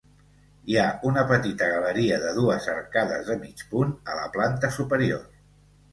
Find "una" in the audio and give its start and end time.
1.09-1.23